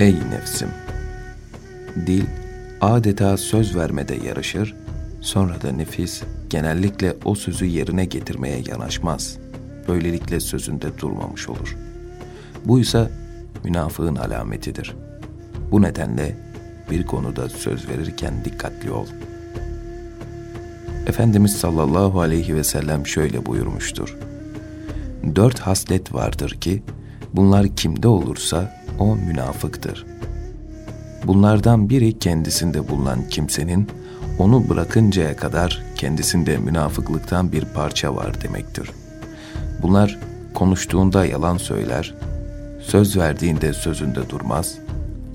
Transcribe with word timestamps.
Ey 0.00 0.14
nefsim! 0.14 0.68
Dil 2.06 2.24
adeta 2.80 3.36
söz 3.36 3.76
vermede 3.76 4.14
yarışır, 4.26 4.74
sonra 5.20 5.62
da 5.62 5.72
nefis 5.72 6.22
genellikle 6.50 7.16
o 7.24 7.34
sözü 7.34 7.64
yerine 7.64 8.04
getirmeye 8.04 8.62
yanaşmaz. 8.68 9.38
Böylelikle 9.88 10.40
sözünde 10.40 10.98
durmamış 10.98 11.48
olur. 11.48 11.76
Bu 12.64 12.80
ise 12.80 13.10
münafığın 13.64 14.16
alametidir. 14.16 14.96
Bu 15.70 15.82
nedenle 15.82 16.36
bir 16.90 17.06
konuda 17.06 17.48
söz 17.48 17.88
verirken 17.88 18.44
dikkatli 18.44 18.90
ol. 18.90 19.06
Efendimiz 21.06 21.52
sallallahu 21.52 22.20
aleyhi 22.20 22.56
ve 22.56 22.64
sellem 22.64 23.06
şöyle 23.06 23.46
buyurmuştur. 23.46 24.16
Dört 25.36 25.58
haslet 25.58 26.14
vardır 26.14 26.50
ki, 26.50 26.82
bunlar 27.34 27.76
kimde 27.76 28.08
olursa 28.08 28.79
o 29.00 29.16
münafıktır. 29.16 30.06
Bunlardan 31.24 31.88
biri 31.88 32.18
kendisinde 32.18 32.88
bulunan 32.88 33.28
kimsenin 33.28 33.88
onu 34.38 34.68
bırakıncaya 34.68 35.36
kadar 35.36 35.82
kendisinde 35.96 36.58
münafıklıktan 36.58 37.52
bir 37.52 37.64
parça 37.64 38.16
var 38.16 38.42
demektir. 38.42 38.90
Bunlar 39.82 40.18
konuştuğunda 40.54 41.26
yalan 41.26 41.56
söyler, 41.56 42.14
söz 42.80 43.16
verdiğinde 43.16 43.72
sözünde 43.72 44.30
durmaz, 44.30 44.78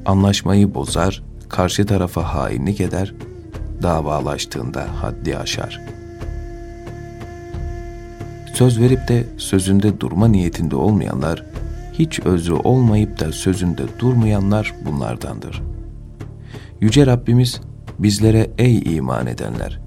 anlaşmayı 0.06 0.74
bozar, 0.74 1.24
karşı 1.50 1.86
tarafa 1.86 2.24
hainlik 2.36 2.82
eder, 2.82 3.14
davalaştığında 3.84 4.86
haddi 5.02 5.38
aşar. 5.38 5.82
Söz 8.54 8.80
verip 8.80 9.08
de 9.08 9.24
sözünde 9.38 10.00
durma 10.00 10.28
niyetinde 10.28 10.76
olmayanlar, 10.76 11.46
hiç 12.00 12.20
özrü 12.20 12.54
olmayıp 12.54 13.20
da 13.20 13.32
sözünde 13.32 13.84
durmayanlar 14.00 14.74
bunlardandır. 14.86 15.62
Yüce 16.82 17.06
Rabbimiz 17.06 17.62
bizlere 18.00 18.50
ey 18.58 18.96
iman 18.96 19.28
edenler, 19.28 19.80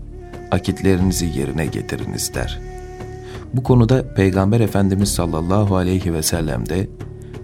akitlerinizi 0.51 1.27
yerine 1.27 1.67
getiriniz 1.67 2.35
der. 2.35 2.61
Bu 3.55 3.63
konuda 3.63 4.15
Peygamber 4.15 4.61
Efendimiz 4.61 5.09
sallallahu 5.09 5.77
aleyhi 5.77 6.15
ve 6.15 6.23
sellem 6.23 6.69
de 6.69 6.89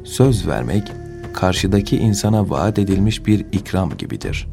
söz 0.04 0.46
vermek 0.46 0.92
karşıdaki 1.32 1.96
insana 1.96 2.50
vaat 2.50 2.78
edilmiş 2.78 3.26
bir 3.26 3.46
ikram 3.52 3.96
gibidir. 3.98 4.48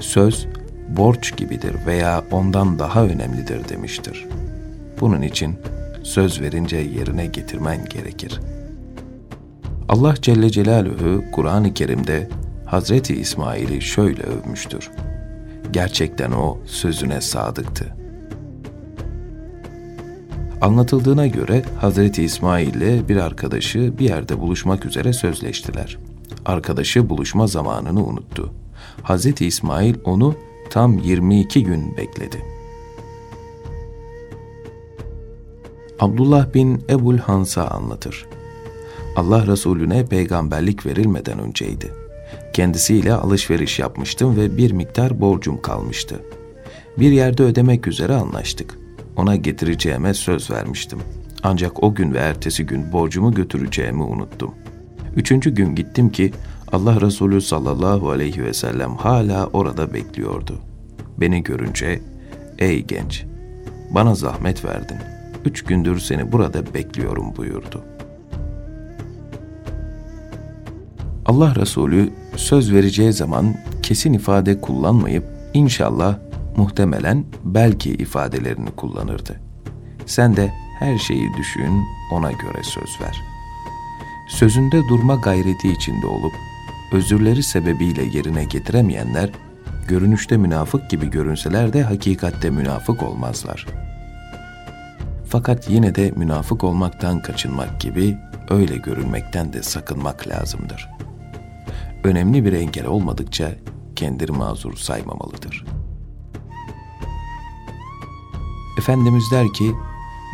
Söz 0.00 0.46
borç 0.88 1.36
gibidir 1.36 1.74
veya 1.86 2.24
ondan 2.30 2.78
daha 2.78 3.04
önemlidir 3.04 3.68
demiştir. 3.68 4.26
Bunun 5.00 5.22
için 5.22 5.56
söz 6.02 6.40
verince 6.40 6.76
yerine 6.76 7.26
getirmen 7.26 7.84
gerekir. 7.84 8.40
Allah 9.88 10.14
Celle 10.22 10.50
Celaluhu 10.50 11.24
Kur'an-ı 11.32 11.74
Kerim'de 11.74 12.28
Hazreti 12.66 13.14
İsmail'i 13.14 13.82
şöyle 13.82 14.22
övmüştür. 14.22 14.90
Gerçekten 15.70 16.32
o 16.32 16.58
sözüne 16.66 17.20
sadıktı. 17.20 17.96
Anlatıldığına 20.60 21.26
göre 21.26 21.62
Hazreti 21.80 22.22
İsmail 22.22 22.74
ile 22.74 23.08
bir 23.08 23.16
arkadaşı 23.16 23.98
bir 23.98 24.04
yerde 24.04 24.40
buluşmak 24.40 24.86
üzere 24.86 25.12
sözleştiler. 25.12 25.98
Arkadaşı 26.46 27.08
buluşma 27.08 27.46
zamanını 27.46 28.06
unuttu. 28.06 28.52
Hazreti 29.02 29.46
İsmail 29.46 29.94
onu 30.04 30.34
tam 30.70 30.98
22 30.98 31.64
gün 31.64 31.96
bekledi. 31.96 32.44
Abdullah 36.00 36.54
bin 36.54 36.84
Ebul 36.90 37.18
Hansa 37.18 37.68
anlatır. 37.68 38.26
Allah 39.18 39.46
Resulüne 39.46 40.06
peygamberlik 40.06 40.86
verilmeden 40.86 41.38
önceydi. 41.38 41.92
Kendisiyle 42.52 43.12
alışveriş 43.12 43.78
yapmıştım 43.78 44.36
ve 44.36 44.56
bir 44.56 44.72
miktar 44.72 45.20
borcum 45.20 45.62
kalmıştı. 45.62 46.22
Bir 46.98 47.10
yerde 47.10 47.42
ödemek 47.42 47.86
üzere 47.86 48.14
anlaştık. 48.14 48.78
Ona 49.16 49.36
getireceğime 49.36 50.14
söz 50.14 50.50
vermiştim. 50.50 50.98
Ancak 51.42 51.82
o 51.82 51.94
gün 51.94 52.14
ve 52.14 52.18
ertesi 52.18 52.66
gün 52.66 52.92
borcumu 52.92 53.34
götüreceğimi 53.34 54.02
unuttum. 54.02 54.54
Üçüncü 55.16 55.54
gün 55.54 55.74
gittim 55.74 56.10
ki 56.10 56.32
Allah 56.72 57.00
Resulü 57.00 57.40
sallallahu 57.40 58.10
aleyhi 58.10 58.44
ve 58.44 58.54
sellem 58.54 58.96
hala 58.96 59.46
orada 59.46 59.94
bekliyordu. 59.94 60.58
Beni 61.16 61.42
görünce, 61.42 62.00
''Ey 62.58 62.84
genç, 62.84 63.24
bana 63.90 64.14
zahmet 64.14 64.64
verdin. 64.64 64.98
Üç 65.44 65.64
gündür 65.64 65.98
seni 65.98 66.32
burada 66.32 66.74
bekliyorum.'' 66.74 67.36
buyurdu. 67.36 67.97
Allah 71.28 71.54
Resulü 71.54 72.10
söz 72.36 72.72
vereceği 72.72 73.12
zaman 73.12 73.54
kesin 73.82 74.12
ifade 74.12 74.60
kullanmayıp 74.60 75.24
inşallah, 75.54 76.18
muhtemelen, 76.56 77.24
belki 77.44 77.90
ifadelerini 77.90 78.70
kullanırdı. 78.70 79.40
Sen 80.06 80.36
de 80.36 80.52
her 80.78 80.98
şeyi 80.98 81.34
düşün, 81.38 81.84
ona 82.12 82.32
göre 82.32 82.62
söz 82.62 83.00
ver. 83.00 83.20
Sözünde 84.28 84.88
durma 84.88 85.14
gayreti 85.14 85.68
içinde 85.68 86.06
olup 86.06 86.32
özürleri 86.92 87.42
sebebiyle 87.42 88.02
yerine 88.02 88.44
getiremeyenler, 88.44 89.30
görünüşte 89.88 90.36
münafık 90.36 90.90
gibi 90.90 91.10
görünseler 91.10 91.72
de 91.72 91.82
hakikatte 91.82 92.50
münafık 92.50 93.02
olmazlar. 93.02 93.66
Fakat 95.26 95.70
yine 95.70 95.94
de 95.94 96.12
münafık 96.16 96.64
olmaktan 96.64 97.22
kaçınmak 97.22 97.80
gibi 97.80 98.16
öyle 98.50 98.76
görünmekten 98.76 99.52
de 99.52 99.62
sakınmak 99.62 100.28
lazımdır. 100.28 100.88
Önemli 102.04 102.44
bir 102.44 102.52
engel 102.52 102.86
olmadıkça 102.86 103.50
kendini 103.96 104.30
mazur 104.30 104.76
saymamalıdır. 104.76 105.64
Efendimiz 108.78 109.24
der 109.32 109.52
ki, 109.52 109.74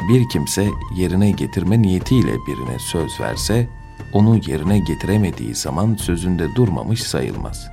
bir 0.09 0.29
kimse 0.29 0.69
yerine 0.97 1.31
getirme 1.31 1.83
niyetiyle 1.83 2.33
birine 2.47 2.79
söz 2.79 3.21
verse, 3.21 3.69
onu 4.13 4.41
yerine 4.47 4.79
getiremediği 4.79 5.55
zaman 5.55 5.95
sözünde 5.95 6.55
durmamış 6.55 7.03
sayılmaz. 7.03 7.67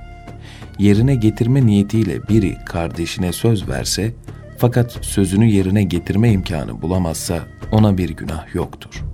Yerine 0.78 1.14
getirme 1.14 1.66
niyetiyle 1.66 2.28
biri 2.28 2.56
kardeşine 2.66 3.32
söz 3.32 3.68
verse 3.68 4.14
fakat 4.58 4.92
sözünü 4.92 5.44
yerine 5.44 5.82
getirme 5.82 6.32
imkanı 6.32 6.82
bulamazsa 6.82 7.38
ona 7.72 7.98
bir 7.98 8.10
günah 8.10 8.54
yoktur. 8.54 9.04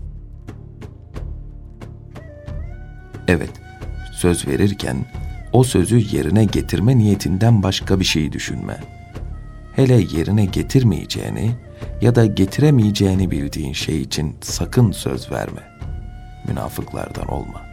Evet, 3.28 3.50
söz 4.18 4.48
verirken 4.48 4.96
o 5.52 5.64
sözü 5.64 6.16
yerine 6.16 6.44
getirme 6.44 6.98
niyetinden 6.98 7.62
başka 7.62 8.00
bir 8.00 8.04
şey 8.04 8.32
düşünme. 8.32 8.80
Hele 9.76 9.94
yerine 9.94 10.44
getirmeyeceğini 10.44 11.50
ya 12.00 12.14
da 12.14 12.26
getiremeyeceğini 12.26 13.30
bildiğin 13.30 13.72
şey 13.72 14.02
için 14.02 14.36
sakın 14.40 14.92
söz 14.92 15.32
verme 15.32 15.62
münafıklardan 16.48 17.28
olma. 17.28 17.67